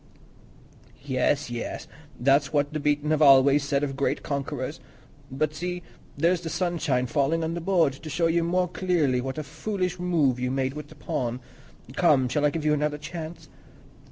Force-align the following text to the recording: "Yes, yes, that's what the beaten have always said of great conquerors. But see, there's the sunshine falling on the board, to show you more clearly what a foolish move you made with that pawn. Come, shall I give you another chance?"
"Yes, 1.05 1.51
yes, 1.51 1.87
that's 2.19 2.51
what 2.51 2.73
the 2.73 2.79
beaten 2.79 3.11
have 3.11 3.21
always 3.21 3.63
said 3.63 3.83
of 3.83 3.95
great 3.95 4.23
conquerors. 4.23 4.79
But 5.31 5.53
see, 5.53 5.83
there's 6.17 6.41
the 6.41 6.49
sunshine 6.49 7.05
falling 7.05 7.43
on 7.43 7.53
the 7.53 7.61
board, 7.61 7.93
to 7.93 8.09
show 8.09 8.25
you 8.25 8.43
more 8.43 8.67
clearly 8.67 9.21
what 9.21 9.37
a 9.37 9.43
foolish 9.43 9.99
move 9.99 10.39
you 10.39 10.49
made 10.49 10.73
with 10.73 10.87
that 10.87 10.97
pawn. 10.97 11.39
Come, 11.95 12.27
shall 12.29 12.45
I 12.47 12.49
give 12.49 12.65
you 12.65 12.73
another 12.73 12.97
chance?" 12.97 13.47